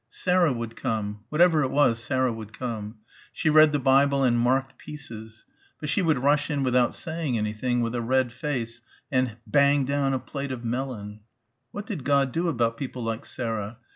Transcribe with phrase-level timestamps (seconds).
[0.09, 1.19] Sarah would come.
[1.29, 2.95] Whatever it was, Sarah would come.
[3.31, 5.45] She read the Bible and marked pieces....
[5.79, 10.15] But she would rush in without saying anything, with a red face and bang down
[10.15, 11.19] a plate of melon....
[11.69, 13.77] What did God do about people like Sarah?